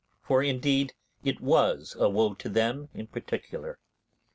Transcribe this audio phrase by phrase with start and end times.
[0.23, 3.77] For, indeed, it was a woe to them in particular.